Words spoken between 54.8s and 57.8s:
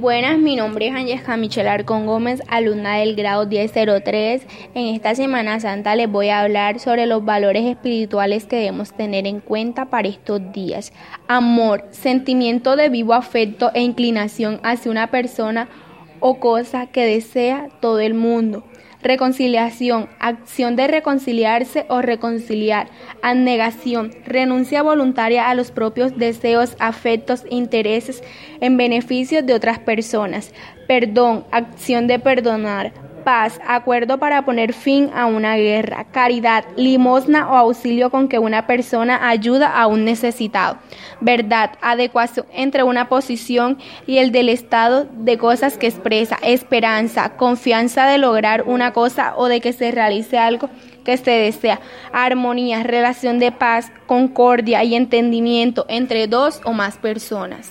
y entendimiento entre dos o más personas.